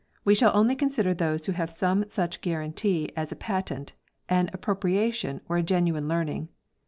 [0.25, 3.93] We shall only consider those who have some such guarantee as a patent,
[4.27, 6.49] an appropriation, or genuine learn ing.